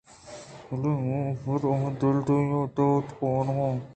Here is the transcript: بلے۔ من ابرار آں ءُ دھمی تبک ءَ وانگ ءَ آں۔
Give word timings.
بلے۔ 0.67 0.91
من 1.03 1.21
ابرار 1.31 1.63
آں 1.71 1.83
ءُ 1.87 1.97
دھمی 2.27 2.59
تبک 2.75 3.09
ءَ 3.15 3.19
وانگ 3.31 3.59
ءَ 3.63 3.65
آں۔ 3.65 3.75